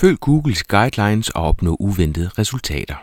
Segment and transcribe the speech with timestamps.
[0.00, 2.94] Følg Googles guidelines og opnå uventede resultater.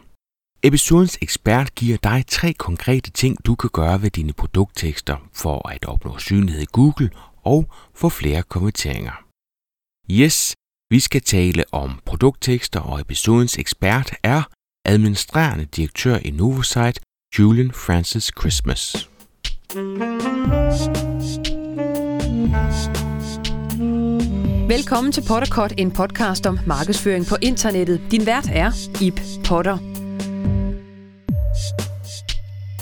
[0.64, 5.86] Episodens ekspert giver dig tre konkrete ting, du kan gøre ved dine produkttekster for at
[5.86, 7.10] opnå synlighed i Google
[7.44, 9.12] og få flere konverteringer.
[10.12, 10.55] Yes,
[10.89, 14.43] vi skal tale om produkttekster, og episodens ekspert er
[14.86, 17.02] administrerende direktør i Novosite,
[17.39, 19.09] Julian Francis Christmas.
[24.68, 28.02] Velkommen til Potterkort, en podcast om markedsføring på internettet.
[28.12, 28.71] Din vært er
[29.02, 29.78] Ip Potter.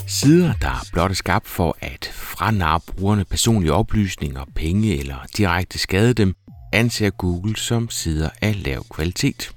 [0.06, 6.14] Sider, der blot er skabt for at franarre brugerne personlige oplysninger, penge eller direkte skade
[6.14, 6.34] dem,
[6.72, 9.50] anser Google som sider af lav kvalitet.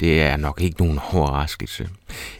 [0.00, 1.88] Det er nok ikke nogen overraskelse.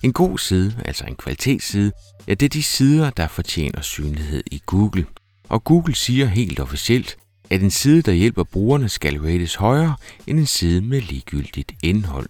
[0.02, 1.92] En god side, altså en kvalitetsside,
[2.26, 5.06] ja, det er de sider, der fortjener synlighed i Google.
[5.48, 7.16] Og Google siger helt officielt,
[7.50, 12.28] at en side, der hjælper brugerne, skal rates højere end en side med ligegyldigt indhold.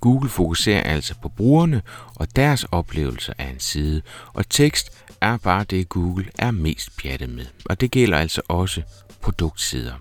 [0.00, 1.82] Google fokuserer altså på brugerne
[2.14, 7.28] og deres oplevelse af en side, og tekst er bare det, Google er mest pjattet
[7.28, 8.82] med, og det gælder altså også
[9.20, 9.94] produktsider.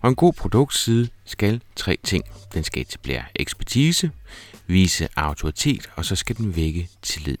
[0.00, 2.24] Og en god produktside skal tre ting.
[2.54, 4.10] Den skal etablere ekspertise,
[4.66, 7.38] vise autoritet, og så skal den vække tillid.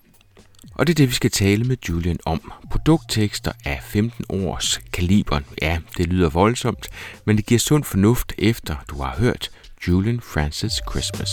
[0.74, 2.52] Og det er det, vi skal tale med Julian om.
[2.70, 5.40] Produkttekster af 15 års kaliber.
[5.62, 6.88] Ja, det lyder voldsomt,
[7.24, 9.50] men det giver sund fornuft efter du har hørt
[9.88, 11.30] Julian Francis Christmas.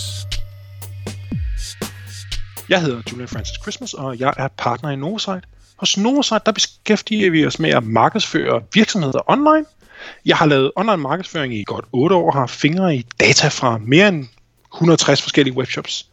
[2.68, 5.44] Jeg hedder Julian Francis Christmas, og jeg er partner i Norsight.
[5.76, 9.66] Hos Norsight der beskæftiger vi os med at markedsføre virksomheder online.
[10.26, 13.78] Jeg har lavet online markedsføring i godt 8 år og har fingre i data fra
[13.78, 14.26] mere end
[14.74, 16.06] 160 forskellige webshops.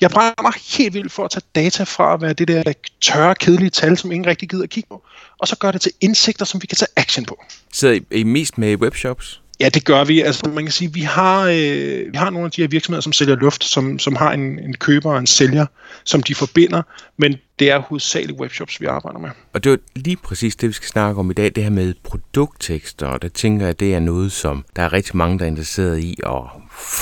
[0.00, 3.34] Jeg brænder mig helt vildt for at tage data fra at være det der tørre,
[3.34, 5.02] kedelige tal, som ingen rigtig gider at kigge på,
[5.38, 7.44] og så gøre det til indsigter, som vi kan tage action på.
[7.72, 9.40] Sidder I, I mest med webshops?
[9.60, 10.20] Ja, det gør vi.
[10.20, 13.12] Altså, man kan sige, vi har, øh, vi har nogle af de her virksomheder, som
[13.12, 15.66] sælger luft, som, som har en, en køber og en sælger,
[16.04, 16.82] som de forbinder,
[17.16, 19.30] men det er hovedsageligt webshops, vi arbejder med.
[19.52, 21.94] Og det er lige præcis det, vi skal snakke om i dag, det her med
[22.02, 25.48] produkttekster, og der tænker jeg, det er noget, som der er rigtig mange, der er
[25.48, 26.42] interesseret i at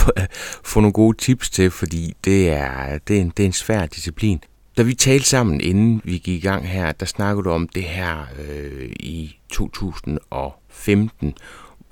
[0.70, 3.86] få nogle gode tips til, fordi det er, det er, en, det er en svær
[3.86, 4.40] disciplin.
[4.76, 7.82] Da vi talte sammen, inden vi gik i gang her, der snakkede du om det
[7.82, 11.34] her øh, i 2015,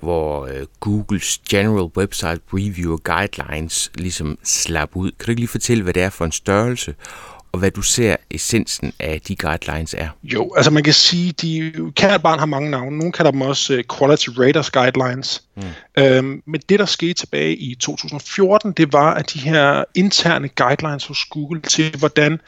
[0.03, 5.11] hvor øh, Googles General Website Review Guidelines ligesom slap ud.
[5.11, 6.95] Kan du ikke lige fortælle, hvad det er for en størrelse,
[7.53, 10.09] og hvad du ser essensen af de guidelines er?
[10.23, 12.97] Jo, altså man kan sige, de kan barn har mange navne.
[12.97, 15.43] Nogle kalder dem også uh, Quality Raters Guidelines.
[15.55, 15.63] Mm.
[15.97, 21.05] Øhm, men det, der skete tilbage i 2014, det var, at de her interne guidelines
[21.05, 22.39] hos Google til, hvordan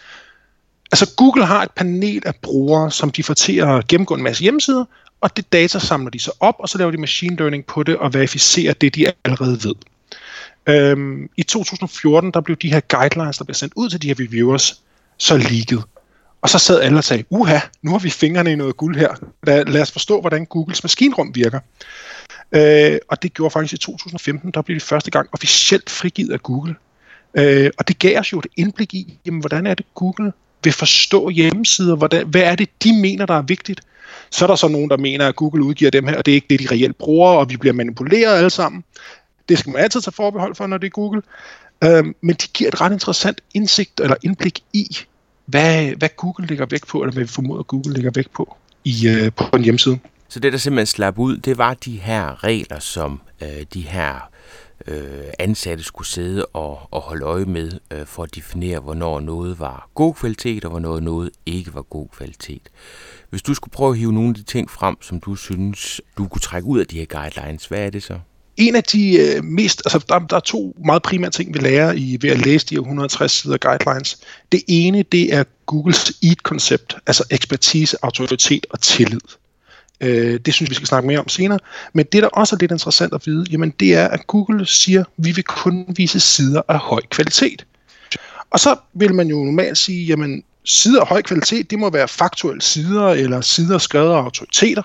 [0.91, 4.44] Altså Google har et panel af brugere, som de får til at gennemgå en masse
[4.44, 4.85] hjemmesider,
[5.22, 7.97] og det data samler de så op, og så laver de machine learning på det
[7.97, 9.75] og verificerer det, de allerede ved.
[10.68, 14.16] Øhm, I 2014, der blev de her guidelines, der blev sendt ud til de her
[14.19, 14.81] reviewers,
[15.18, 15.84] så leaget.
[16.41, 19.16] Og så sad alle og sagde, uha, nu har vi fingrene i noget guld her.
[19.44, 21.59] Lad, lad os forstå, hvordan Googles maskinrum virker.
[22.52, 26.44] Øh, og det gjorde faktisk i 2015, der blev det første gang officielt frigivet af
[26.44, 26.75] Google.
[27.34, 30.34] Øh, og det gav os jo et indblik i, jamen, hvordan er det Google
[30.65, 33.81] vil forstå hjemmesider, hvordan, hvad er det, de mener, der er vigtigt.
[34.31, 36.35] Så er der så nogen, der mener, at Google udgiver dem her, og det er
[36.35, 38.83] ikke det, de reelt bruger, og vi bliver manipuleret alle sammen.
[39.49, 41.21] Det skal man altid tage forbehold for, når det er Google.
[41.83, 44.97] Øhm, men de giver et ret interessant indsigt eller indblik i,
[45.45, 49.07] hvad, hvad Google ligger væk på, eller hvad vi formoder, Google ligger væk på i,
[49.07, 49.99] øh, på en hjemmeside.
[50.29, 54.29] Så det, der simpelthen slap ud, det var de her regler, som øh, de her
[54.87, 59.59] øh, ansatte skulle sidde og, og holde øje med øh, for at definere, hvornår noget
[59.59, 62.69] var god kvalitet, og hvornår noget ikke var god kvalitet.
[63.29, 66.27] Hvis du skulle prøve at hive nogle af de ting frem, som du synes, du
[66.27, 68.19] kunne trække ud af de her guidelines, hvad er det så?
[68.57, 71.93] En af de øh, mest, altså der, der er to meget primære ting, vi lærer
[71.93, 74.17] i, ved at læse de her 160 sider guidelines.
[74.51, 79.19] Det ene, det er Googles EAT-koncept, altså ekspertise, autoritet og tillid.
[80.01, 81.59] Øh, det synes vi skal snakke mere om senere.
[81.94, 85.00] Men det, der også er lidt interessant at vide, jamen det er, at Google siger,
[85.00, 87.66] at vi vil kun vise sider af høj kvalitet.
[88.49, 92.08] Og så vil man jo normalt sige, jamen sider af høj kvalitet, det må være
[92.08, 94.84] faktuelle sider, eller sider skrevet af autoriteter.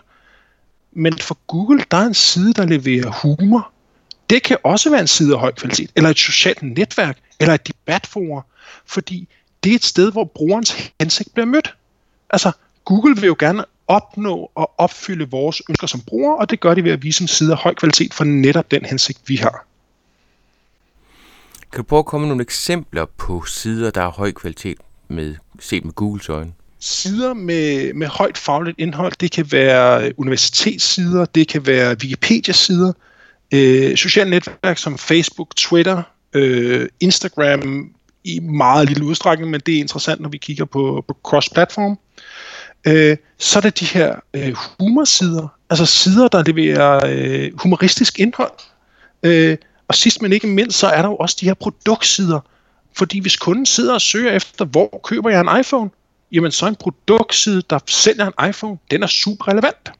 [0.92, 3.72] Men for Google, der er en side, der leverer humor.
[4.30, 7.66] Det kan også være en side af høj kvalitet, eller et socialt netværk, eller et
[7.66, 8.42] debatforum,
[8.86, 9.28] fordi
[9.64, 11.74] det er et sted, hvor brugerens hensigt bliver mødt.
[12.30, 12.52] Altså,
[12.84, 16.84] Google vil jo gerne opnå og opfylde vores ønsker som brugere, og det gør de
[16.84, 19.66] ved at vise en side af høj kvalitet for netop den hensigt, vi har.
[21.72, 24.76] Kan du prøve at komme nogle eksempler på sider, der har høj kvalitet
[25.08, 26.52] med, set med Googles øjne?
[26.78, 32.92] Sider med, med højt fagligt indhold, det kan være universitetssider, det kan være Wikipedia-sider,
[33.54, 36.02] Øh, sociale netværk som Facebook, Twitter,
[36.32, 37.90] øh, Instagram
[38.24, 41.92] i meget lille udstrækning, men det er interessant, når vi kigger på, på cross-platform.
[41.92, 41.96] Øh,
[43.38, 48.52] så er det de her øh, humorsider, altså sider, der leverer øh, humoristisk indhold.
[49.22, 49.56] Øh,
[49.88, 52.40] og sidst men ikke mindst, så er der jo også de her produktsider.
[52.96, 55.90] Fordi hvis kunden sidder og søger efter, hvor køber jeg en iPhone,
[56.32, 59.92] jamen så en produktside, der sælger en iPhone, den er super relevant.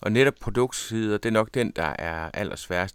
[0.00, 2.30] Og netop produktsider, det er nok den, der er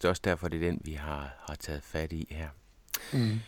[0.06, 2.48] er også derfor, det er den, vi har, har taget fat i her.
[3.14, 3.40] Mm.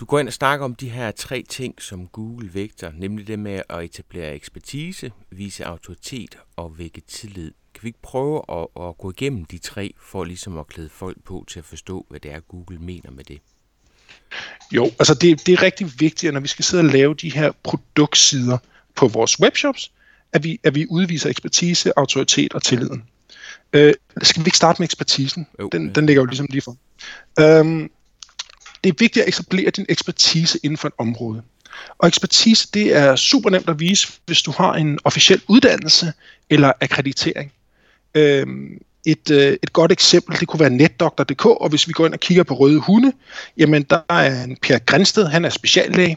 [0.00, 3.38] Du går ind og snakker om de her tre ting, som Google vægter, nemlig det
[3.38, 7.52] med at etablere ekspertise, vise autoritet og vække tillid.
[7.74, 11.16] Kan vi ikke prøve at, at gå igennem de tre, for ligesom at klæde folk
[11.24, 13.38] på til at forstå, hvad det er, Google mener med det?
[14.72, 17.32] Jo, altså det, det er rigtig vigtigt, at når vi skal sidde og lave de
[17.32, 18.58] her produktsider
[18.94, 19.92] på vores webshops,
[20.32, 23.04] at vi, at vi udviser ekspertise, autoritet og tilliden.
[23.72, 25.46] Øh, skal vi ikke starte med ekspertisen?
[25.60, 25.92] Jo, den, ja.
[25.92, 26.76] den ligger jo ligesom lige for.
[27.40, 27.90] Øhm,
[28.84, 31.42] det er vigtigt at etablere din ekspertise inden for et område.
[31.98, 36.12] Og ekspertise, det er super nemt at vise, hvis du har en officiel uddannelse
[36.50, 37.52] eller akkreditering.
[38.14, 42.14] Øhm, et, øh, et godt eksempel, det kunne være netdoktor.dk, og hvis vi går ind
[42.14, 43.12] og kigger på røde hunde,
[43.56, 46.16] jamen der er en Per Grænsted, han er speciallæge.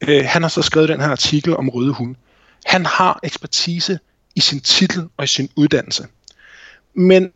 [0.00, 2.14] Øh, han har så skrevet den her artikel om røde hunde.
[2.64, 3.98] Han har ekspertise
[4.36, 6.06] i sin titel og i sin uddannelse.
[6.94, 7.30] Men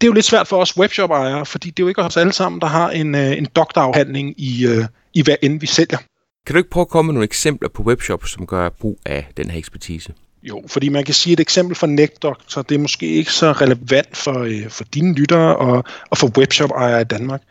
[0.00, 2.32] det er jo lidt svært for os webshop-ejere, fordi det er jo ikke os alle
[2.32, 4.84] sammen, der har en, øh, en doktorafhandling i, øh,
[5.14, 5.98] i hver ende, vi sælger.
[6.46, 9.28] Kan du ikke prøve at komme med nogle eksempler på webshops, som gør brug af
[9.36, 10.12] den her ekspertise?
[10.42, 14.16] Jo, fordi man kan sige et eksempel for NetDoctor, det er måske ikke så relevant
[14.16, 17.42] for, øh, for dine lyttere og, og for webshop-ejere i Danmark.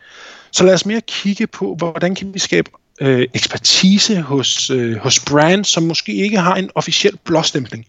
[0.50, 2.70] Så lad os mere kigge på, hvordan kan vi skabe
[3.00, 7.86] øh, ekspertise hos, øh, hos brands, som måske ikke har en officiel blåstempling.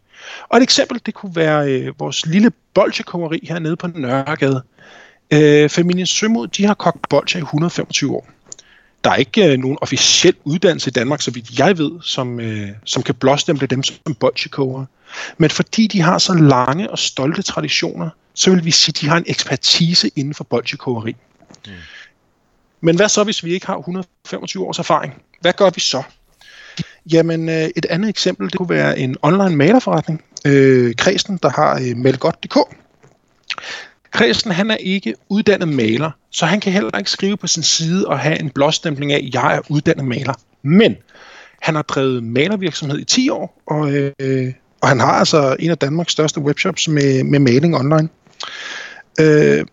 [0.49, 4.63] Og et eksempel, det kunne være øh, vores lille bolchekogeri hernede på Nørregade.
[5.33, 8.27] Øh, familien Sømod, de har kogt bolcher i 125 år.
[9.03, 12.69] Der er ikke øh, nogen officiel uddannelse i Danmark, så vidt jeg ved, som, øh,
[12.85, 14.85] som kan blåstemple dem som bolchekoger.
[15.37, 19.07] Men fordi de har så lange og stolte traditioner, så vil vi sige, at de
[19.07, 21.15] har en ekspertise inden for bolchekogeri.
[21.67, 21.73] Mm.
[22.81, 25.21] Men hvad så, hvis vi ikke har 125 års erfaring?
[25.41, 26.03] Hvad gør vi så?
[27.11, 31.75] Jamen, øh, et andet eksempel, det kunne være en online malerforretning, øh, Kristen, der har
[31.75, 32.57] øh, malgodt.dk.
[34.11, 38.07] Kristen, han er ikke uddannet maler, så han kan heller ikke skrive på sin side
[38.07, 40.33] og have en blåstempling af, at jeg er uddannet maler.
[40.61, 40.95] Men
[41.61, 45.77] han har drevet malervirksomhed i 10 år, og, øh, og han har altså en af
[45.77, 48.09] Danmarks største webshops med, med maling online.
[49.19, 49.65] Øh,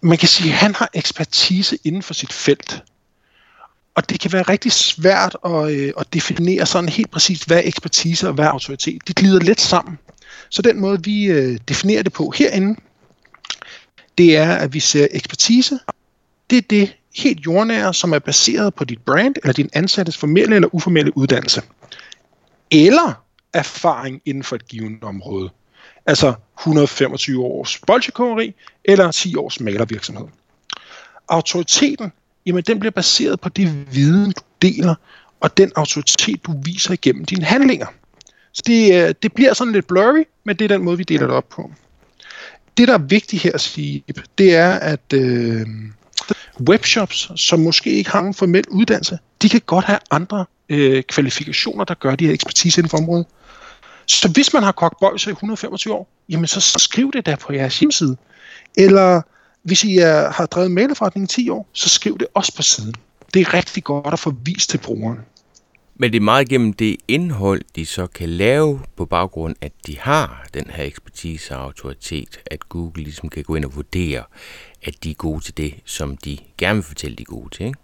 [0.00, 2.82] man kan sige, at han har ekspertise inden for sit felt.
[3.96, 7.62] Og det kan være rigtig svært at, øh, at definere sådan helt præcist, hvad er
[7.64, 9.08] ekspertise og hvad er autoritet.
[9.08, 9.98] De glider lidt sammen.
[10.50, 12.80] Så den måde, vi øh, definerer det på herinde,
[14.18, 15.78] det er, at vi ser ekspertise.
[16.50, 20.54] Det er det helt jordnære, som er baseret på dit brand eller din ansattes formelle
[20.54, 21.62] eller uformelle uddannelse.
[22.70, 23.22] Eller
[23.52, 25.50] erfaring inden for et givet område.
[26.06, 28.54] Altså 125 års bolchekogeri
[28.84, 30.26] eller 10 års malervirksomhed.
[31.28, 32.12] Autoriteten,
[32.46, 34.94] jamen den bliver baseret på det viden, du deler,
[35.40, 37.86] og den autoritet, du viser igennem dine handlinger.
[38.52, 41.26] Så det, øh, det bliver sådan lidt blurry, men det er den måde, vi deler
[41.26, 41.70] det op på.
[42.76, 44.04] Det, der er vigtigt her at sige,
[44.38, 45.66] det er, at øh,
[46.68, 51.84] webshops, som måske ikke har en formel uddannelse, de kan godt have andre øh, kvalifikationer,
[51.84, 53.26] der gør de her ekspertise inden for området.
[54.06, 57.52] Så hvis man har kogt bolser i 125 år, jamen så skriv det der på
[57.52, 58.16] jeres hjemmeside.
[58.76, 59.22] Eller
[59.66, 62.94] hvis I er, har drevet mailforretning i 10 år, så skriv det også på siden.
[63.34, 65.18] Det er rigtig godt at få vist til brugeren.
[65.94, 69.98] Men det er meget gennem det indhold, de så kan lave på baggrund, at de
[69.98, 74.24] har den her ekspertise og autoritet, at Google ligesom kan gå ind og vurdere,
[74.82, 77.66] at de er gode til det, som de gerne vil fortælle, de er gode til.
[77.66, 77.78] Ikke?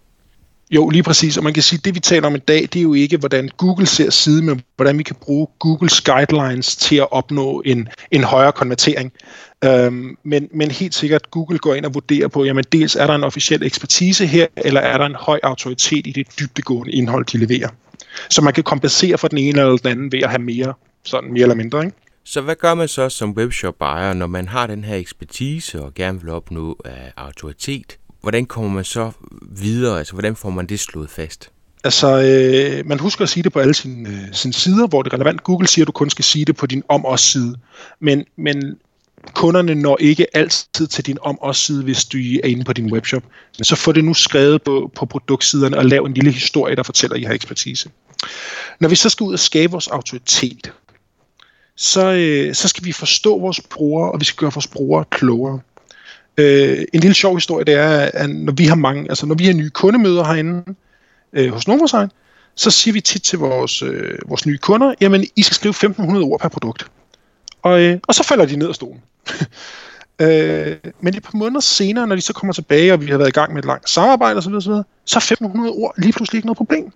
[0.75, 1.37] Jo, lige præcis.
[1.37, 3.17] Og man kan sige, at det vi taler om i dag, det er jo ikke,
[3.17, 7.87] hvordan Google ser side, men hvordan vi kan bruge Googles guidelines til at opnå en,
[8.11, 9.13] en højere konvertering.
[9.63, 13.15] Øhm, men, men helt sikkert, Google går ind og vurderer på, jamen dels er der
[13.15, 17.37] en officiel ekspertise her, eller er der en høj autoritet i det dybdegående indhold, de
[17.37, 17.69] leverer.
[18.29, 21.33] Så man kan kompensere for den ene eller den anden ved at have mere, sådan
[21.33, 21.97] mere eller mindre, ikke?
[22.25, 26.21] Så hvad gør man så som webshop-ejer, når man har den her ekspertise og gerne
[26.21, 27.97] vil opnå uh, autoritet?
[28.23, 29.11] Hvordan kommer man så
[29.41, 29.97] videre?
[29.97, 31.49] Altså, hvordan får man det slået fast?
[31.83, 35.13] Altså, øh, man husker at sige det på alle sine, øh, sine sider, hvor det
[35.13, 35.43] er relevant.
[35.43, 37.55] Google siger, at du kun skal sige det på din om-os-side.
[37.99, 38.77] Men, men
[39.33, 43.23] kunderne når ikke altid til din om-os-side, hvis du er inde på din webshop.
[43.57, 46.83] Men så få det nu skrevet på, på produktsiderne og lav en lille historie, der
[46.83, 47.89] fortæller, at I har ekspertise.
[48.79, 50.71] Når vi så skal ud og skabe vores autoritet,
[51.75, 55.59] så, øh, så skal vi forstå vores brugere, og vi skal gøre vores brugere klogere.
[56.37, 59.45] Øh, en lille sjov historie, det er, at når vi har mange, altså når vi
[59.45, 60.75] har nye kundemøder herinde
[61.33, 62.09] øh, hos Novosign,
[62.55, 66.25] så siger vi tit til vores, øh, vores nye kunder, jamen I skal skrive 1500
[66.25, 66.87] ord per produkt.
[67.61, 69.01] Og, øh, og så falder de ned af stolen.
[70.21, 73.29] øh, men et par måneder senere, når de så kommer tilbage, og vi har været
[73.29, 76.47] i gang med et langt samarbejde osv., så, så er 1500 ord lige pludselig ikke
[76.47, 76.91] noget problem.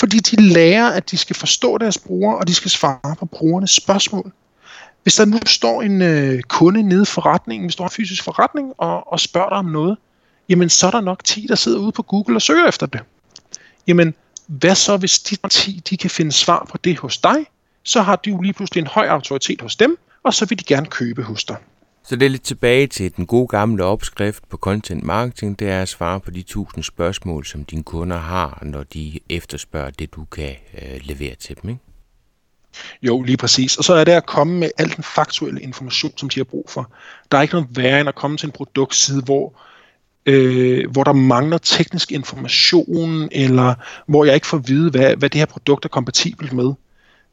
[0.00, 3.70] Fordi de lærer, at de skal forstå deres brugere, og de skal svare på brugernes
[3.70, 4.32] spørgsmål.
[5.04, 8.24] Hvis der nu står en øh, kunde nede i forretningen, hvis du har en fysisk
[8.24, 9.96] forretning, og, og spørger dig om noget,
[10.48, 13.00] jamen så er der nok 10, der sidder ude på Google og søger efter det.
[13.86, 14.14] Jamen,
[14.46, 17.36] hvad så hvis de 10, de kan finde svar på det hos dig?
[17.82, 20.86] Så har du lige pludselig en høj autoritet hos dem, og så vil de gerne
[20.86, 21.56] købe hos dig.
[22.04, 25.82] Så det er lidt tilbage til den gode gamle opskrift på content marketing, det er
[25.82, 30.24] at svare på de tusind spørgsmål, som dine kunder har, når de efterspørger det, du
[30.24, 31.82] kan øh, levere til dem, ikke?
[33.02, 33.76] Jo, lige præcis.
[33.76, 36.66] Og så er det at komme med al den faktuelle information, som de har brug
[36.70, 36.90] for.
[37.32, 39.60] Der er ikke noget værre end at komme til en produktside, hvor,
[40.26, 43.74] øh, hvor der mangler teknisk information, eller
[44.06, 46.72] hvor jeg ikke får at vide, hvad, hvad det her produkt er kompatibelt med.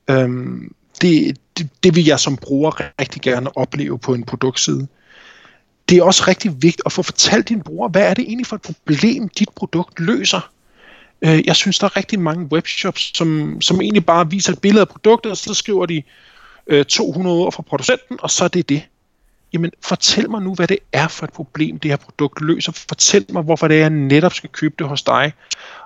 [0.09, 2.71] Øhm, det, det, det vil jeg som bruger
[3.01, 4.87] rigtig gerne opleve på en produktside.
[5.89, 8.55] Det er også rigtig vigtigt at få fortalt din bruger, hvad er det egentlig for
[8.55, 10.51] et problem, dit produkt løser.
[11.21, 14.81] Øh, jeg synes, der er rigtig mange webshops, som, som egentlig bare viser et billede
[14.81, 16.03] af produktet, og så skriver de
[16.67, 18.83] øh, 200 ord fra producenten, og så er det det.
[19.53, 22.71] Jamen, fortæl mig nu, hvad det er for et problem, det her produkt løser.
[22.71, 25.33] Fortæl mig, hvorfor det er, jeg netop skal købe det hos dig.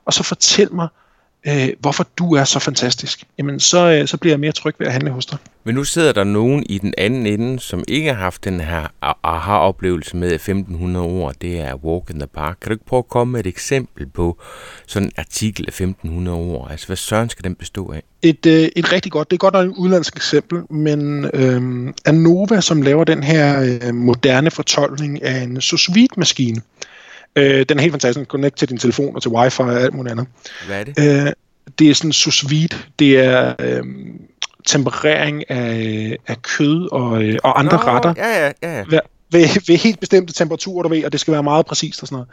[0.06, 0.88] Og så fortæl mig,
[1.48, 4.88] øh, hvorfor du er så fantastisk, jamen så, øh, så bliver jeg mere tryg ved
[4.88, 5.38] at handle hos dig.
[5.64, 8.88] Men nu sidder der nogen i den anden ende, som ikke har haft den her
[9.24, 12.58] aha-oplevelse med 1500 ord, det er walk in the park.
[12.62, 14.42] Kan du ikke prøve at komme med et eksempel på
[14.88, 16.72] sådan en artikel af 1500 ord?
[16.72, 18.04] Altså, hvad søren skal den bestå af?
[18.22, 22.62] Et, øh, et rigtig godt, det er godt nok et udlandsk eksempel, men øh, Anova,
[22.62, 26.95] som laver den her øh, moderne fortolkning af en sous maskine Øh,
[27.36, 28.28] den er helt fantastisk.
[28.28, 30.28] Connect til din telefon og til wifi og alt muligt andet.
[30.68, 31.26] Hvad er det?
[31.28, 31.34] Øh,
[31.80, 32.78] det er sådan sous vide.
[33.00, 33.84] Det er øh,
[34.68, 38.14] temperering af, af kød og, øh, og andre Nå, retter.
[38.18, 38.84] Ja, ja, ja.
[38.90, 39.00] Ved,
[39.32, 42.26] ved, ved helt bestemte temperaturer, du ved, og det skal være meget præcist og sådan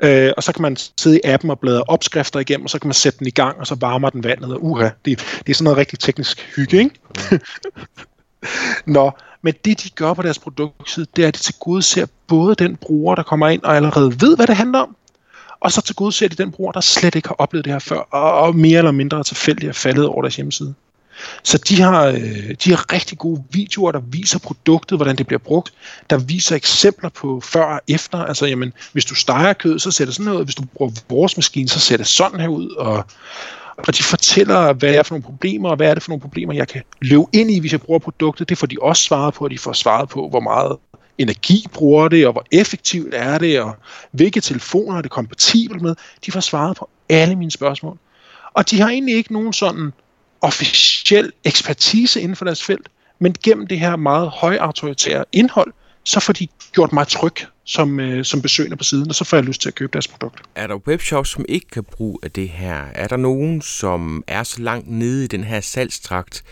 [0.00, 0.26] noget.
[0.26, 2.88] Øh, og så kan man sidde i appen og bladre opskrifter igennem, og så kan
[2.88, 5.54] man sætte den i gang, og så varmer den vandet, og uha, det, det er
[5.54, 6.90] sådan noget rigtig teknisk hygge, ikke?
[7.30, 7.38] Ja.
[8.96, 9.10] Nå,
[9.46, 12.54] men det de gør på deres produktside, det er, at de til gode ser både
[12.54, 14.96] den bruger, der kommer ind og allerede ved, hvad det handler om,
[15.60, 17.78] og så til gode ser de den bruger, der slet ikke har oplevet det her
[17.78, 20.74] før, og mere eller mindre tilfældigt er faldet over deres hjemmeside.
[21.42, 25.38] Så de har, øh, de har rigtig gode videoer, der viser produktet, hvordan det bliver
[25.38, 25.72] brugt.
[26.10, 28.18] Der viser eksempler på før og efter.
[28.18, 30.46] Altså, jamen, hvis du steger kød, så ser det sådan noget.
[30.46, 32.68] Hvis du bruger vores maskine, så ser det sådan her ud.
[32.70, 33.04] Og,
[33.78, 36.54] og de fortæller, hvad er for nogle problemer, og hvad er det for nogle problemer,
[36.54, 38.48] jeg kan løbe ind i, hvis jeg bruger produktet.
[38.48, 40.76] Det får de også svaret på, og de får svaret på, hvor meget
[41.18, 43.76] energi bruger det, og hvor effektivt er det, og
[44.10, 45.94] hvilke telefoner er det kompatibelt med.
[46.26, 47.98] De får svaret på alle mine spørgsmål.
[48.54, 49.92] Og de har egentlig ikke nogen sådan
[50.40, 55.72] officiel ekspertise inden for deres felt, men gennem det her meget højautoritære indhold,
[56.06, 57.34] så får de gjort mig tryg
[57.64, 60.08] som, øh, som besøgende på siden, og så får jeg lyst til at købe deres
[60.08, 60.42] produkt.
[60.54, 62.84] Er der webshops, som ikke kan bruge af det her?
[62.94, 66.44] Er der nogen, som er så langt nede i den her salgstrakt,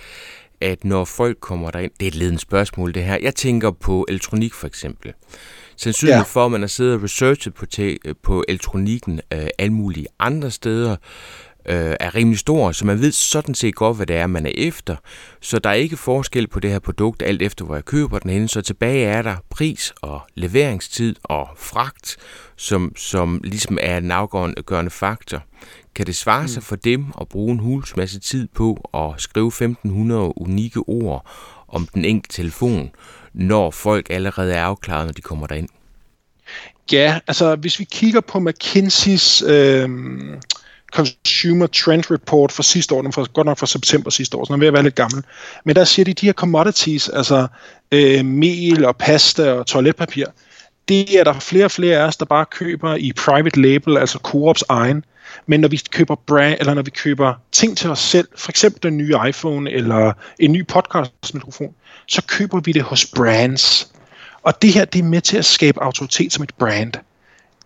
[0.60, 4.06] at når folk kommer derind, det er et ledende spørgsmål det her, jeg tænker på
[4.08, 5.12] elektronik for eksempel.
[5.76, 6.22] Sandsynligt ja.
[6.22, 10.50] for, at man har siddet og researchet på, te, på elektronikken øh, alle mulige andre
[10.50, 10.96] steder,
[11.66, 14.52] øh, er rimelig stor, så man ved sådan set godt, hvad det er, man er
[14.56, 14.96] efter.
[15.40, 18.30] Så der er ikke forskel på det her produkt, alt efter hvor jeg køber den
[18.30, 18.48] henne.
[18.48, 22.16] Så tilbage er der pris og leveringstid og fragt,
[22.56, 25.42] som, som ligesom er en afgørende faktor.
[25.94, 26.48] Kan det svare mm.
[26.48, 31.26] sig for dem at bruge en hulens masse tid på at skrive 1500 unikke ord
[31.68, 32.90] om den enkelte telefon,
[33.34, 35.68] når folk allerede er afklaret, når de kommer derind?
[36.92, 39.88] Ja, altså hvis vi kigger på McKinseys øh,
[40.94, 44.52] Consumer Trend Report fra sidste år, den fra, godt nok fra september sidste år, så
[44.52, 45.24] den er ved at være lidt gammel.
[45.64, 47.46] Men der siger de, de her commodities, altså
[47.92, 50.26] øh, mel og pasta og toiletpapir,
[50.88, 54.18] det er der flere og flere af os, der bare køber i private label, altså
[54.18, 55.04] Coops egen.
[55.46, 58.82] Men når vi køber brand, eller når vi køber ting til os selv, for eksempel
[58.82, 61.74] den nye iPhone eller en ny podcastmikrofon,
[62.06, 63.92] så køber vi det hos brands.
[64.42, 66.92] Og det her, det er med til at skabe autoritet som et brand.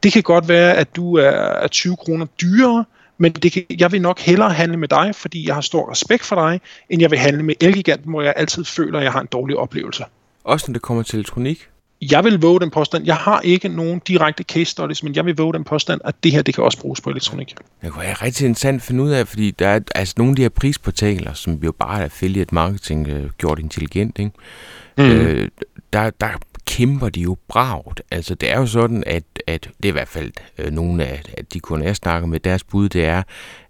[0.03, 2.85] Det kan godt være, at du er 20 kroner dyrere,
[3.19, 6.25] men det kan, jeg vil nok hellere handle med dig, fordi jeg har stor respekt
[6.25, 6.61] for dig,
[6.91, 9.57] end jeg vil handle med Elgiganten, hvor jeg altid føler, at jeg har en dårlig
[9.57, 10.05] oplevelse.
[10.45, 11.69] Også når det kommer til elektronik?
[12.01, 15.37] jeg vil våge den påstand, jeg har ikke nogen direkte case studies, men jeg vil
[15.37, 17.55] våge den påstand, at det her, det kan også bruges på elektronik.
[17.83, 20.37] Det kunne være rigtig interessant at finde ud af, fordi der er altså nogle af
[20.37, 24.31] de her prisportaler, som jo bare er affiliate marketing øh, gjort intelligent, ikke?
[24.99, 25.05] Mm.
[25.05, 25.49] Øh,
[25.93, 26.29] der, der
[26.69, 28.03] kæmper de jo bragt.
[28.11, 31.23] Altså det er jo sådan, at, at det er i hvert fald øh, nogle af
[31.39, 33.23] at de kunder, jeg snakker med, deres bud, det er,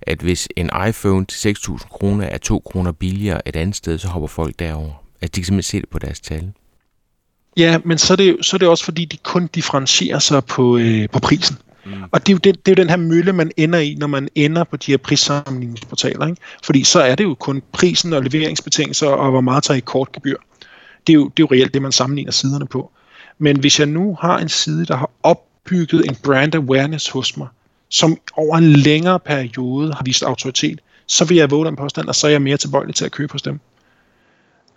[0.02, 4.08] at hvis en iPhone til 6.000 kroner er 2 kroner billigere et andet sted, så
[4.08, 5.04] hopper folk derover.
[5.22, 6.52] Altså de kan simpelthen se det på deres tal.
[7.56, 10.78] Ja, men så er, det, så er det også fordi, de kun differentierer sig på,
[10.78, 11.56] øh, på prisen.
[11.86, 11.92] Mm.
[12.12, 14.06] Og det er, jo det, det er jo den her mølle, man ender i, når
[14.06, 16.26] man ender på de her prissammenligningsportaler.
[16.26, 16.40] Ikke?
[16.64, 20.36] Fordi så er det jo kun prisen og leveringsbetingelser, og hvor meget tager i kortgebyr.
[21.08, 22.90] Det er, jo, det er jo reelt det, man sammenligner siderne på.
[23.38, 27.48] Men hvis jeg nu har en side, der har opbygget en brand awareness hos mig,
[27.88, 32.14] som over en længere periode har vist autoritet, så vil jeg våge den påstand, og
[32.14, 33.60] så er jeg mere tilbøjelig til at købe hos dem.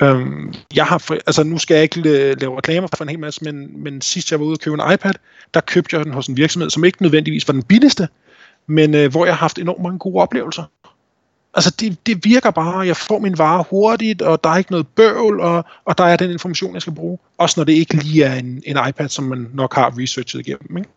[0.02, 3.44] Øhm, jeg har, altså nu skal jeg ikke øh, lave reklamer for en hel masse,
[3.44, 5.14] men, men sidst jeg var ude og købe en iPad,
[5.54, 8.08] der købte jeg den hos en virksomhed, som ikke nødvendigvis var den billigste,
[8.68, 10.64] men øh, hvor jeg har haft enormt mange gode oplevelser.
[11.54, 14.88] Altså det, det virker bare, jeg får min vare hurtigt, og der er ikke noget
[14.88, 17.18] bøvl, og, og der er den information, jeg skal bruge.
[17.38, 20.78] Også når det ikke lige er en, en iPad, som man nok har researchet igennem.
[20.78, 20.90] Ikke?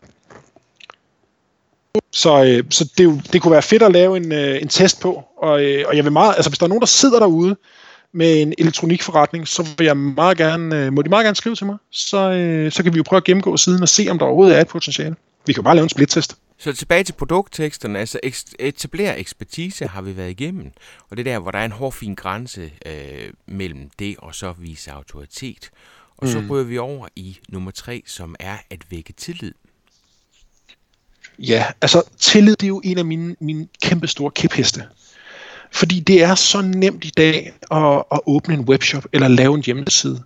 [2.11, 5.23] Så, øh, så det, det kunne være fedt at lave en, øh, en test på,
[5.37, 7.55] og, øh, og jeg vil meget, altså hvis der er nogen, der sidder derude,
[8.15, 11.65] med en elektronikforretning, så vil jeg meget gerne, øh, må de meget gerne skrive til
[11.65, 14.25] mig, så, øh, så kan vi jo prøve at gennemgå siden og se, om der
[14.25, 15.15] overhovedet er et potentiale.
[15.45, 16.35] Vi kan jo bare lave en splittest.
[16.57, 18.19] Så tilbage til produktteksterne, altså
[18.59, 20.71] etablere ekspertise har vi været igennem,
[21.09, 24.35] og det er der, hvor der er en hård fin grænse øh, mellem det og
[24.35, 25.69] så vise autoritet.
[26.17, 26.31] Og mm.
[26.31, 29.53] så ryger vi over i nummer tre, som er at vække tillid.
[31.39, 34.83] Ja, altså tillid det er jo en af mine, mine kæmpe store kæpheste.
[35.71, 39.63] Fordi det er så nemt i dag at, at åbne en webshop eller lave en
[39.63, 40.23] hjemmeside.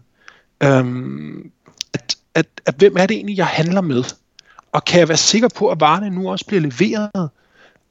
[0.63, 1.51] Øhm,
[1.93, 4.03] at, at, at hvem er det egentlig, jeg handler med?
[4.71, 7.29] Og kan jeg være sikker på, at varerne nu også bliver leveret,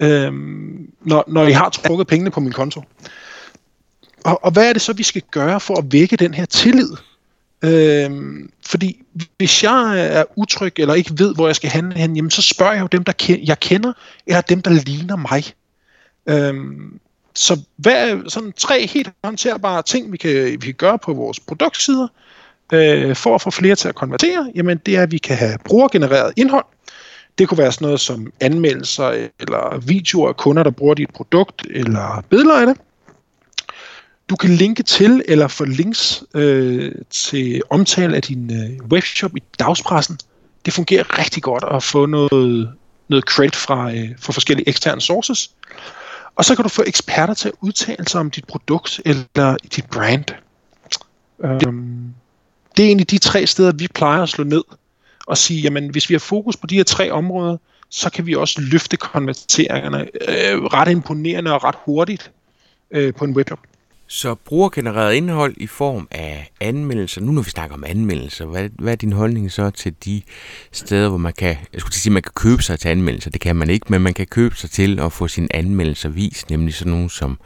[0.01, 2.83] øhm, når, når jeg har trukket pengene på min konto?
[4.25, 6.91] Og, og hvad er det så, vi skal gøre for at vække den her tillid?
[7.63, 9.03] Øhm, fordi
[9.37, 12.73] hvis jeg er utryg eller ikke ved, hvor jeg skal handle hen, jamen, så spørger
[12.73, 13.93] jeg jo dem, der ke- jeg kender,
[14.27, 15.45] eller dem, der ligner mig.
[16.27, 17.01] Øhm,
[17.35, 21.41] så hvad er sådan tre helt håndterbare ting, vi kan, vi kan gøre på vores
[21.41, 22.09] produktsider,
[22.73, 24.53] øh, for at få flere til at konvertere?
[24.55, 26.65] Jamen det er, at vi kan have brugergenereret indhold.
[27.39, 31.67] Det kunne være sådan noget som anmeldelser eller videoer af kunder, der bruger dit produkt,
[31.71, 32.77] eller billeder af det.
[34.31, 39.43] Du kan linke til eller få links øh, til omtale af din øh, webshop i
[39.59, 40.19] dagspressen.
[40.65, 42.73] Det fungerer rigtig godt at få noget,
[43.09, 45.51] noget credit fra, øh, fra forskellige eksterne sources.
[46.37, 49.87] Og så kan du få eksperter til at udtale sig om dit produkt eller dit
[49.91, 50.25] brand.
[51.39, 52.15] Um,
[52.79, 54.63] det er egentlig de tre steder, vi plejer at slå ned
[55.27, 57.57] og sige, jamen hvis vi har fokus på de her tre områder,
[57.91, 62.31] så kan vi også løfte konverteringerne øh, ret imponerende og ret hurtigt
[62.91, 63.59] øh, på en webshop.
[64.07, 67.21] Så brugergenereret indhold i form af anmeldelser.
[67.21, 70.23] Nu når vi snakker om anmeldelser, hvad, hvad er din holdning så til de
[70.73, 73.31] steder, hvor man kan, jeg skulle sige, man kan købe sig til anmeldelser.
[73.31, 76.51] Det kan man ikke, men man kan købe sig til at få sine anmeldelser vist,
[76.51, 77.39] nemlig sådan nogen som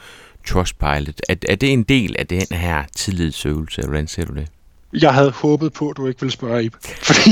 [0.46, 1.20] Trustpilot.
[1.28, 4.48] Er, er det en del af den her tillidsøvelse, eller hvordan ser du det?
[4.92, 6.74] Jeg havde håbet på, at du ikke ville spørge, Ib.
[7.02, 7.30] Fordi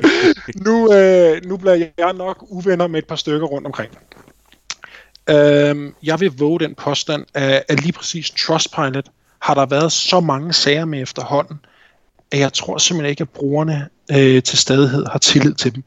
[0.66, 3.92] nu, øh, nu bliver jeg nok uvenner med et par stykker rundt omkring.
[5.30, 9.06] Øh, jeg vil våge den påstand, at lige præcis Trustpilot
[9.42, 11.60] har der været så mange sager med efterhånden,
[12.32, 15.84] at jeg tror simpelthen ikke, at brugerne øh, til stadighed har tillid til dem.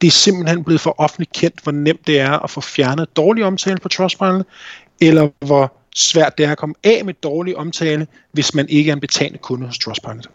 [0.00, 3.44] Det er simpelthen blevet for offentligt kendt, hvor nemt det er at få fjernet dårlig
[3.44, 4.46] omtale på Trustpilot,
[5.00, 8.92] eller hvor svært det er at komme af med dårlig omtale, hvis man ikke er
[8.92, 10.28] en betalende kunde hos Trustpilot.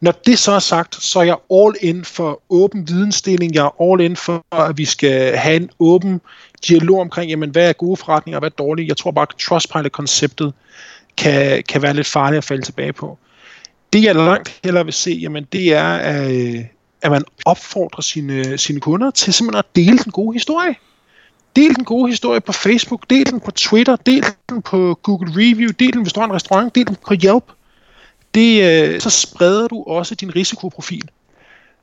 [0.00, 3.54] Når det så er sagt, så er jeg all in for åben vidensdeling.
[3.54, 6.20] Jeg er all in for, at vi skal have en åben
[6.68, 8.88] dialog omkring, jamen, hvad er gode forretninger og hvad er dårlige.
[8.88, 10.52] Jeg tror bare, at Trustpilot-konceptet
[11.16, 13.18] kan, kan være lidt farligt at falde tilbage på.
[13.92, 16.66] Det jeg langt hellere vil se, jamen, det er, at,
[17.02, 20.74] at man opfordrer sine, sine kunder til simpelthen at dele den gode historie.
[21.56, 25.70] Del den gode historie på Facebook, del den på Twitter, del den på Google Review,
[25.78, 27.44] del den hvis du har en restaurant, del den på Yelp
[28.34, 31.10] det, øh, så spreder du også din risikoprofil.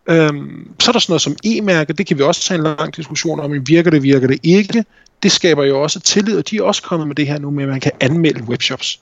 [0.09, 2.95] Øhm, så er der sådan noget som e-mærke, det kan vi også tage en lang
[2.95, 4.85] diskussion om, virker det, virker det ikke.
[5.23, 7.63] Det skaber jo også tillid, og de er også kommet med det her nu med,
[7.63, 8.99] at man kan anmelde webshops.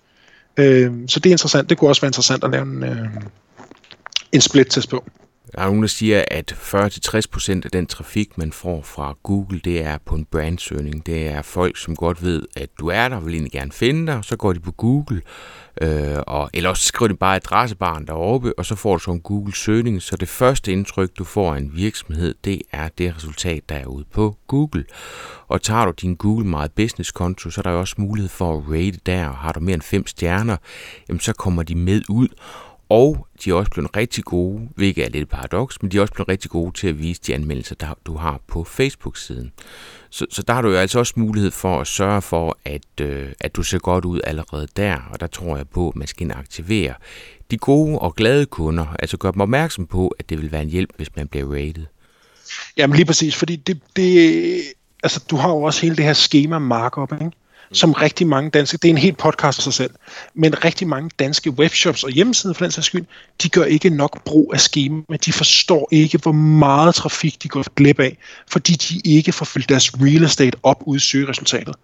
[0.57, 1.69] Øhm, så det er interessant.
[1.69, 3.07] Det kunne også være interessant at lave en, øh,
[4.31, 5.03] en split-test på.
[5.51, 9.83] Der er nogen, der siger, at 40-60% af den trafik, man får fra Google, det
[9.85, 11.05] er på en brandsøgning.
[11.05, 14.23] Det er folk, som godt ved, at du er der, vil egentlig gerne finde dig,
[14.23, 15.21] så går de på Google,
[15.81, 19.21] øh, og, eller også skriver de bare adressebaren deroppe, og så får du så en
[19.21, 20.01] Google-søgning.
[20.01, 23.85] Så det første indtryk, du får af en virksomhed, det er det resultat, der er
[23.85, 24.85] ude på Google.
[25.47, 28.99] Og tager du din Google My Business-konto, så er der også mulighed for at rate
[29.05, 30.57] der, og har du mere end fem stjerner,
[31.09, 32.27] jamen så kommer de med ud,
[32.89, 36.13] og de er også blevet rigtig gode, hvilket er lidt paradoks, men de er også
[36.13, 39.51] blevet rigtig gode til at vise de anmeldelser, der du har på Facebook-siden.
[40.09, 43.29] Så, så der har du jo altså også mulighed for at sørge for, at, øh,
[43.39, 46.31] at du ser godt ud allerede der, og der tror jeg på, at man skal
[46.31, 46.93] aktivere
[47.51, 50.69] de gode og glade kunder, altså gør dem opmærksom på, at det vil være en
[50.69, 51.85] hjælp, hvis man bliver rated.
[52.77, 54.61] Jamen lige præcis, fordi det, det,
[55.03, 57.31] altså, du har jo også hele det her schema markup, ikke?
[57.69, 57.75] Mm.
[57.75, 59.91] som rigtig mange danske, det er en helt podcast for sig selv,
[60.33, 63.05] men rigtig mange danske webshops og hjemmesider for den sags skyld,
[63.43, 67.63] de gør ikke nok brug af schema, de forstår ikke, hvor meget trafik de går
[67.75, 71.75] glip af, fordi de ikke får fyldt deres real estate op ude i søgeresultatet.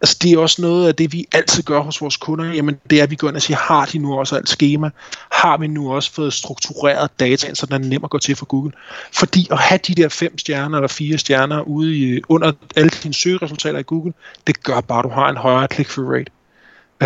[0.00, 2.44] Altså det er også noget af det, vi altid gør hos vores kunder.
[2.44, 4.90] Jamen det er, at vi går ind og siger, har de nu også alt schema?
[5.32, 8.46] Har vi nu også fået struktureret data, så den er nem at gå til for
[8.46, 8.72] Google?
[9.12, 13.14] Fordi at have de der fem stjerner eller fire stjerner ude i, under alle dine
[13.14, 14.12] søgeresultater i Google,
[14.46, 16.30] det gør bare, at du har en højere click-through rate.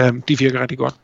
[0.09, 0.94] Um, det virker rigtig godt.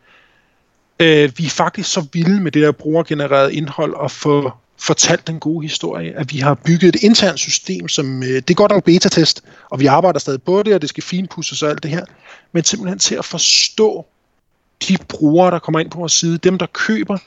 [1.02, 5.40] Uh, vi er faktisk så vilde med det der brugergenererede indhold og få fortalt den
[5.40, 8.84] gode historie, at vi har bygget et internt system, som øh, det går godt nok
[8.84, 12.04] beta-test, og vi arbejder stadig på det, og det skal finpusses og alt det her,
[12.52, 14.06] men simpelthen til at forstå
[14.88, 17.18] de brugere, der kommer ind på vores side, dem der køber,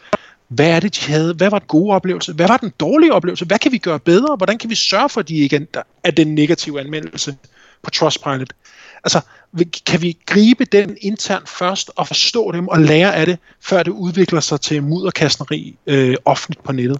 [0.47, 1.33] hvad er det, de havde?
[1.33, 2.33] Hvad var den gode oplevelse?
[2.33, 3.45] Hvad var den dårlige oplevelse?
[3.45, 4.35] Hvad kan vi gøre bedre?
[4.35, 5.67] Hvordan kan vi sørge for, at de ikke
[6.03, 7.35] er den negative anmeldelse
[7.83, 8.53] på Trustpilot?
[9.03, 9.21] Altså,
[9.85, 13.91] kan vi gribe den internt først og forstå dem og lære af det, før det
[13.91, 16.99] udvikler sig til mudderkastneri øh, offentligt på nettet?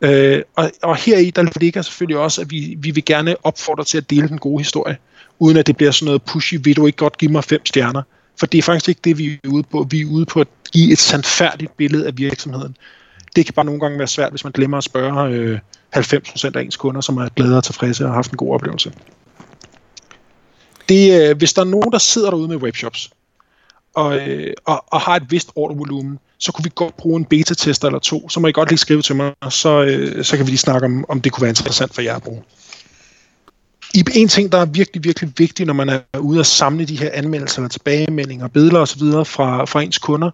[0.00, 3.98] Øh, og, og heri der ligger selvfølgelig også, at vi, vi vil gerne opfordre til
[3.98, 4.96] at dele den gode historie,
[5.38, 8.02] uden at det bliver sådan noget pushy, vil du ikke godt give mig fem stjerner?
[8.38, 9.86] For det er faktisk ikke det, vi er ude på.
[9.90, 12.76] Vi er ude på at give et sandfærdigt billede af virksomheden.
[13.36, 15.58] Det kan bare nogle gange være svært, hvis man glemmer at spørge øh,
[15.96, 18.92] 90% af ens kunder, som er glade og tilfredse og har haft en god oplevelse.
[20.88, 23.10] Det, øh, hvis der er nogen, der sidder derude med webshops,
[23.96, 27.88] og, øh, og, og har et vist ordrevolumen, så kunne vi godt bruge en beta-tester
[27.88, 28.28] eller to.
[28.28, 30.84] Så må I godt lige skrive til mig, så, øh, så kan vi lige snakke
[30.84, 32.42] om, om det kunne være interessant for jer at bruge.
[33.94, 36.98] I en ting, der er virkelig, virkelig vigtig, når man er ude og samle de
[36.98, 39.02] her anmeldelser eller tilbagemeldinger, billeder osv.
[39.02, 40.30] Fra, fra ens kunder,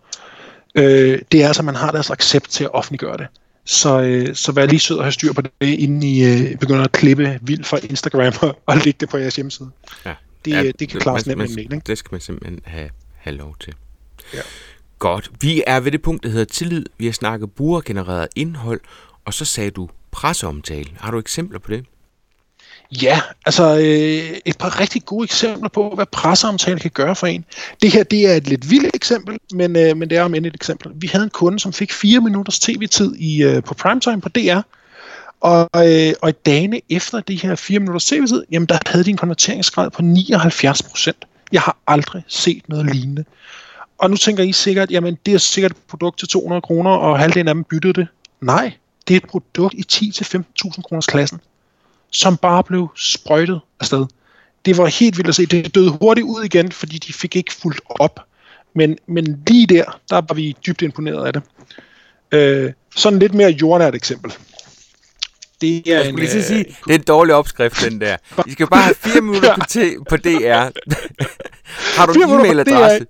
[0.75, 3.27] øh, det er altså, at man har deres accept til at offentliggøre det.
[3.64, 6.85] Så, øh, så vær lige sød og have styr på det, inden I øh, begynder
[6.85, 9.70] at klippe vildt fra Instagram og, og lægge det på jeres hjemmeside.
[10.07, 10.14] Ja.
[10.44, 11.72] Det, ja, det kan klares nemt med en mail.
[11.72, 11.85] Ikke?
[11.87, 12.90] Det skal man simpelthen have,
[13.23, 13.75] have lov til.
[14.35, 14.41] Ja.
[14.99, 15.31] Godt.
[15.41, 16.87] Vi er ved det punkt, der hedder tillid.
[16.99, 18.81] Vi har snakket brugergenereret indhold,
[19.25, 20.91] og så sagde du presseomtale.
[20.97, 21.85] Har du eksempler på det?
[23.03, 27.45] Ja, altså øh, et par rigtig gode eksempler på, hvad presseomtale kan gøre for en.
[27.83, 30.55] Det her det er et lidt vildt eksempel, men, øh, men det er om et
[30.55, 30.93] eksempel.
[30.95, 34.61] Vi havde en kunde, som fik fire minutters tv-tid i, øh, på primetime på DR,
[35.41, 39.11] og, øh, og i dagene efter de her fire minutters tv-tid, jamen der havde de
[39.11, 41.25] en konverteringsgrad på 79 procent.
[41.53, 43.25] Jeg har aldrig set noget lignende.
[43.99, 47.19] Og nu tænker I sikkert, jamen det er sikkert et produkt til 200 kroner, og
[47.19, 48.07] halvdelen af dem byttede det.
[48.41, 48.73] Nej,
[49.09, 51.41] det er et produkt i 10-15.000 kroners klassen,
[52.11, 54.07] som bare blev sprøjtet afsted.
[54.65, 55.47] Det var helt vildt at se.
[55.47, 58.21] Det døde hurtigt ud igen, fordi de fik ikke fuldt op.
[58.75, 61.43] Men, men lige der, der var vi dybt imponeret af det.
[62.33, 64.33] Øh, sådan lidt mere jordnært eksempel
[65.62, 66.16] det er jeg en...
[66.16, 68.16] Lige sige, øh, det er en dårlig opskrift, den der.
[68.46, 70.70] I skal bare have fire minutter på, t- på DR.
[71.96, 73.07] Har du en e-mailadresse?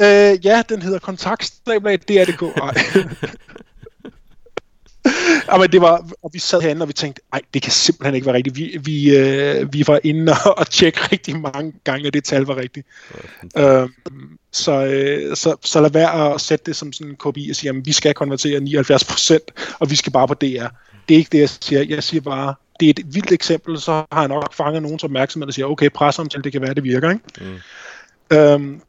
[0.00, 2.42] øh, ja, den hedder kontaktstablag.dr.dk.
[5.48, 8.14] Ja, men det var, og vi sad herinde, og vi tænkte, nej, det kan simpelthen
[8.14, 8.56] ikke være rigtigt.
[8.56, 12.42] Vi, vi, øh, vi var inde og, og tjekke rigtig mange gange, at det tal
[12.42, 12.86] var rigtigt.
[13.56, 13.88] Øh,
[14.52, 17.70] så, øh, så, så lad være at sætte det som sådan en KPI og sige,
[17.70, 19.38] at vi skal konvertere 79%,
[19.78, 20.66] og vi skal bare på DR
[21.08, 21.82] det er ikke det, jeg siger.
[21.82, 25.48] Jeg siger bare, det er et vildt eksempel, så har jeg nok fanget nogens opmærksomhed,
[25.48, 27.10] og siger, okay, presseomtale, det kan være, det virker.
[27.10, 27.22] Ikke?
[28.30, 28.36] Mm.
[28.36, 28.80] Øhm,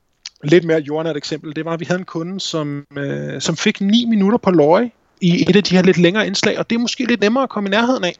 [0.43, 3.81] lidt mere jordnært eksempel, det var, at vi havde en kunde, som, øh, som fik
[3.81, 6.79] 9 minutter på løje i et af de her lidt længere indslag, og det er
[6.79, 8.15] måske lidt nemmere at komme i nærheden af,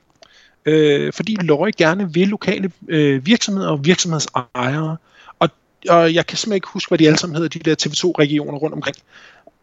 [0.65, 4.97] øh, fordi Løje gerne vil lokale øh, virksomheder og virksomhedsejere,
[5.39, 5.49] og,
[5.89, 8.75] og jeg kan simpelthen ikke huske, hvad de alle sammen hedder, de der TV2-regioner rundt
[8.75, 8.97] omkring,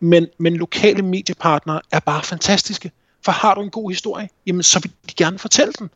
[0.01, 2.91] men, men lokale mediepartnere er bare fantastiske.
[3.25, 5.91] For har du en god historie, jamen så vil de gerne fortælle den.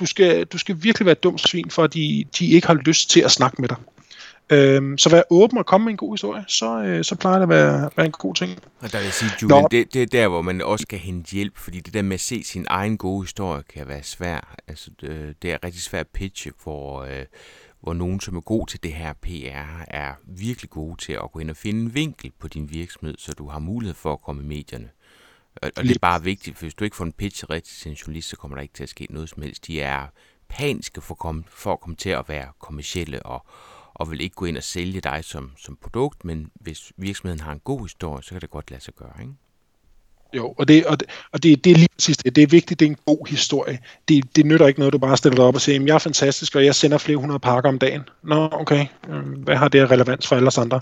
[0.00, 2.74] Du skal, du skal virkelig være et dumt svin, for at de, de ikke har
[2.74, 3.76] lyst til at snakke med dig.
[4.52, 7.42] Øhm, så vær åben og komme med en god historie, så, øh, så plejer det
[7.42, 8.58] at være, være en god ting.
[8.80, 11.34] Og der vil jeg sige, Julian, det, det er der, hvor man også kan hente
[11.34, 14.48] hjælp, fordi det der med at se sin egen gode historie kan være svært.
[14.68, 17.24] Altså, det, det er rigtig svært at pitche, hvor, øh,
[17.80, 21.38] hvor nogen, som er god til det her PR, er virkelig gode til at gå
[21.38, 24.42] ind og finde en vinkel på din virksomhed, så du har mulighed for at komme
[24.42, 24.88] i medierne.
[25.62, 27.90] Og, og det er bare vigtigt, for hvis du ikke får en pitch rigtigt til
[27.90, 29.66] en journalist, så kommer der ikke til at ske noget som helst.
[29.66, 30.06] De er
[30.48, 33.46] paniske for, komme, for at komme til at være kommercielle og,
[33.94, 37.52] og vil ikke gå ind og sælge dig som, som produkt, men hvis virksomheden har
[37.52, 39.32] en god historie, så kan det godt lade sig gøre, ikke?
[40.34, 42.36] Jo, og det, og det, og det, det er lige præcis det.
[42.36, 43.78] Det er vigtigt, det er en god historie.
[44.08, 46.56] Det, det nytter ikke noget, du bare stiller dig op og siger, jeg er fantastisk,
[46.56, 48.02] og jeg sender flere hundrede pakker om dagen.
[48.22, 48.86] Nå, okay.
[49.08, 50.80] Øhm, hvad har det relevans for alle os andre?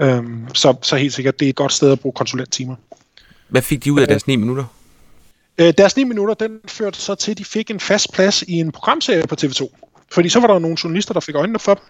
[0.00, 2.76] Øhm, så, så helt sikkert, det er et godt sted at bruge konsulenttimer.
[3.54, 4.64] Hvad fik de ud af deres 9 minutter?
[5.58, 8.52] Øh, deres 9 minutter, den førte så til, at de fik en fast plads i
[8.52, 9.76] en programserie på TV2.
[10.12, 11.84] Fordi så var der nogle journalister, der fik øjnene for dem.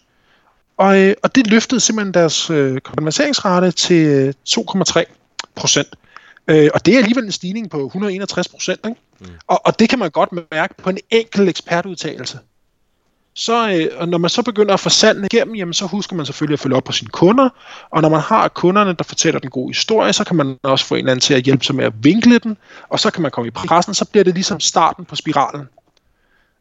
[0.76, 5.04] Og, øh, og det løftede simpelthen deres øh, konverteringsrate til 2,3 øh,
[5.54, 5.88] procent.
[6.48, 8.84] Øh, og det er alligevel en stigning på 161 procent.
[8.84, 9.26] Mm.
[9.46, 12.38] Og, og det kan man godt mærke på en enkelt ekspertudtalelse
[13.34, 16.26] så, øh, og når man så begynder at få salgene igennem, jamen, så husker man
[16.26, 17.48] selvfølgelig at følge op på sine kunder,
[17.90, 20.94] og når man har kunderne, der fortæller den gode historie, så kan man også få
[20.94, 22.56] en eller anden til at hjælpe sig med at vinkle den,
[22.88, 25.68] og så kan man komme i pressen, så bliver det ligesom starten på spiralen.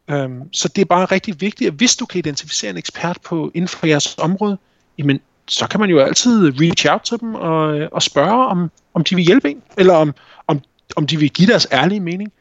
[0.09, 3.51] Øhm, så det er bare rigtig vigtigt, at hvis du kan identificere en ekspert på
[3.53, 4.57] inden for jeres område,
[4.97, 8.71] jamen, så kan man jo altid reach out til dem og, øh, og spørge, om,
[8.93, 10.13] om de vil hjælpe en, eller om,
[10.47, 10.61] om,
[10.95, 12.31] om de vil give deres ærlige mening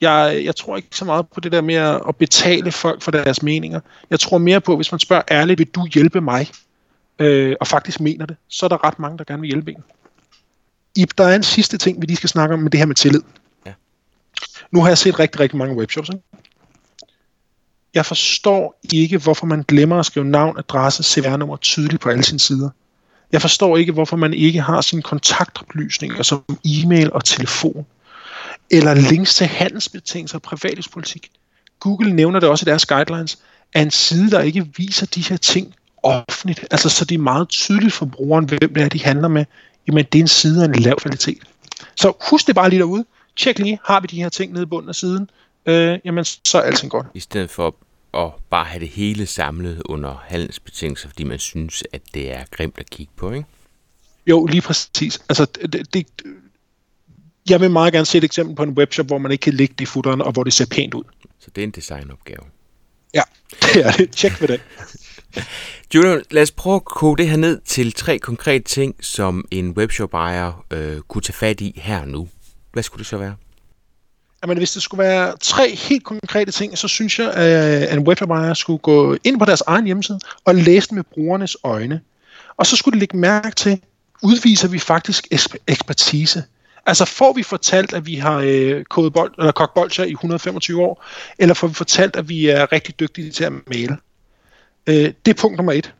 [0.00, 3.42] jeg, jeg tror ikke så meget på det der med at betale folk for deres
[3.42, 3.80] meninger.
[4.10, 6.50] Jeg tror mere på, hvis man spørger ærligt, vil du hjælpe mig?
[7.18, 9.84] Øh, og faktisk mener det, så er der ret mange, der gerne vil hjælpe en.
[10.96, 12.94] I, der er en sidste ting, vi lige skal snakke om, med det her med
[12.94, 13.22] tillid.
[13.66, 13.72] Ja.
[14.70, 16.08] Nu har jeg set rigtig, rigtig mange webshops.
[16.08, 16.22] Ikke?
[17.94, 22.38] Jeg forstår ikke, hvorfor man glemmer at skrive navn, adresse, CVR-nummer tydeligt på alle sine
[22.38, 22.70] sider.
[23.32, 27.86] Jeg forstår ikke, hvorfor man ikke har sine kontaktoplysninger som e-mail og telefon
[28.70, 31.30] eller links til handelsbetingelser og privatlivspolitik.
[31.80, 33.38] Google nævner det også i deres guidelines,
[33.74, 36.64] er en side, der ikke viser de her ting offentligt.
[36.70, 39.44] Altså, så det er meget tydeligt for brugeren, hvem det er, de handler med.
[39.86, 41.38] Jamen, det er en side af en lav kvalitet.
[41.96, 43.04] Så husk det bare lige derude.
[43.36, 45.30] Tjek lige, har vi de her ting nede i bunden af siden?
[45.66, 47.06] Øh, jamen, så er alting godt.
[47.14, 47.76] I stedet for
[48.14, 52.78] at bare have det hele samlet under handelsbetingelser, fordi man synes, at det er grimt
[52.78, 53.46] at kigge på, ikke?
[54.26, 55.22] Jo, lige præcis.
[55.28, 56.06] Altså, det, det,
[57.48, 59.74] jeg vil meget gerne se et eksempel på en webshop, hvor man ikke kan lægge
[59.78, 61.04] det i futteren, og hvor det ser pænt ud.
[61.38, 62.42] Så det er en designopgave.
[63.14, 63.22] Ja,
[63.74, 64.10] det er det.
[64.10, 64.60] Tjek med det.
[65.94, 69.70] Julian, lad os prøve at kode det her ned til tre konkrete ting, som en
[69.70, 72.28] webshop-ejer øh, kunne tage fat i her nu.
[72.72, 73.34] Hvad skulle det så være?
[74.42, 78.54] Jamen, hvis det skulle være tre helt konkrete ting, så synes jeg, at en webshop-ejer
[78.54, 82.00] skulle gå ind på deres egen hjemmeside og læse den med brugernes øjne.
[82.56, 83.80] Og så skulle de lægge mærke til,
[84.22, 85.26] udviser vi faktisk
[85.66, 86.44] ekspertise?
[86.86, 90.82] Altså får vi fortalt, at vi har øh, kodet bold, eller kogt bolcher i 125
[90.82, 91.04] år,
[91.38, 93.96] eller får vi fortalt, at vi er rigtig dygtige til at male?
[94.86, 95.94] Øh, det er punkt nummer et.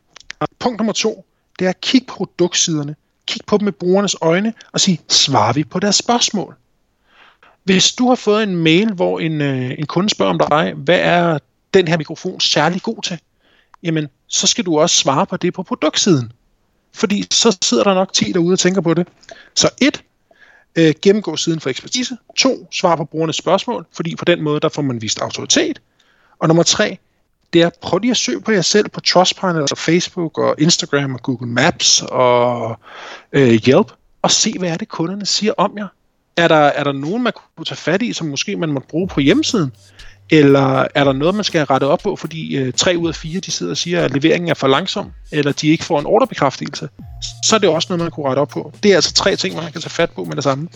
[0.58, 1.26] Punkt nummer to,
[1.58, 2.96] det er at kigge på produktsiderne.
[3.26, 6.56] Kig på dem med brugernes øjne og sige, svarer vi på deres spørgsmål?
[7.64, 10.98] Hvis du har fået en mail, hvor en, øh, en kunde spørger om dig, hvad
[10.98, 11.38] er
[11.74, 13.18] den her mikrofon særlig god til?
[13.82, 16.32] Jamen, så skal du også svare på det på produktsiden.
[16.94, 19.08] Fordi så sidder der nok 10 derude og tænker på det.
[19.54, 20.02] Så et,
[20.76, 22.16] øh, gennemgå siden for ekspertise.
[22.36, 25.80] To, svar på brugernes spørgsmål, fordi på den måde, der får man vist autoritet.
[26.38, 26.98] Og nummer tre,
[27.52, 31.14] det er, prøv lige at søge på jer selv på Trustpilot altså Facebook og Instagram
[31.14, 32.78] og Google Maps og
[33.32, 35.86] øh, Yelp, og se, hvad er det, kunderne siger om jer.
[36.36, 39.08] Er der, er der nogen, man kunne tage fat i, som måske man må bruge
[39.08, 39.72] på hjemmesiden?
[40.30, 43.40] Eller er der noget, man skal rette op på, fordi øh, tre ud af fire
[43.40, 46.88] de sidder og siger, at leveringen er for langsom, eller de ikke får en ordrebekræftelse?
[47.44, 48.72] Så er det også noget, man kunne rette op på.
[48.82, 50.68] Det er altså tre ting, man kan tage fat på med det samme.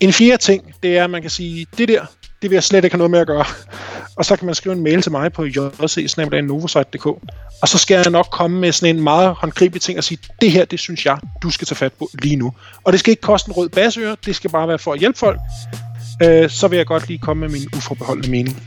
[0.00, 2.06] En fjerde ting, det er, at man kan sige, det der,
[2.42, 3.44] det vil jeg slet ikke have noget med at gøre.
[4.16, 7.06] Og så kan man skrive en mail til mig på jc.novosite.dk,
[7.62, 10.50] og så skal jeg nok komme med sådan en meget håndgribelig ting og sige, det
[10.50, 12.52] her, det synes jeg, du skal tage fat på lige nu.
[12.84, 15.18] Og det skal ikke koste en rød basøre, det skal bare være for at hjælpe
[15.18, 15.40] folk.
[16.22, 18.62] Øh, så vil jeg godt lige komme med min uforbeholdende mening.